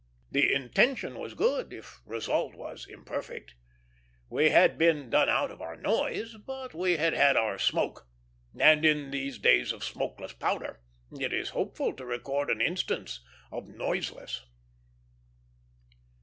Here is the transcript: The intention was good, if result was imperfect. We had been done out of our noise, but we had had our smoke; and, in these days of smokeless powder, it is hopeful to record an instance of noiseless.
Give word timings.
The 0.31 0.51
intention 0.51 1.19
was 1.19 1.35
good, 1.35 1.71
if 1.71 2.01
result 2.07 2.55
was 2.55 2.87
imperfect. 2.87 3.53
We 4.31 4.49
had 4.49 4.79
been 4.79 5.11
done 5.11 5.29
out 5.29 5.51
of 5.51 5.61
our 5.61 5.75
noise, 5.75 6.37
but 6.37 6.73
we 6.73 6.97
had 6.97 7.13
had 7.13 7.37
our 7.37 7.59
smoke; 7.59 8.07
and, 8.59 8.83
in 8.83 9.11
these 9.11 9.37
days 9.37 9.71
of 9.71 9.83
smokeless 9.83 10.33
powder, 10.33 10.79
it 11.11 11.31
is 11.31 11.49
hopeful 11.49 11.93
to 11.93 12.03
record 12.03 12.49
an 12.49 12.61
instance 12.61 13.19
of 13.51 13.67
noiseless. 13.67 14.43